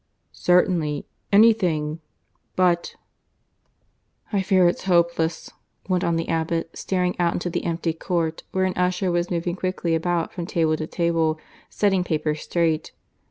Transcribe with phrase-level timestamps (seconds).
[0.31, 1.99] "Certainly anything....
[2.55, 2.95] But"
[4.33, 5.51] "I fear it's hopeless,"
[5.87, 9.55] went on the abbot, staring out into the empty court, where an usher was moving
[9.55, 11.37] quickly about from table to table
[11.69, 12.93] setting papers straight.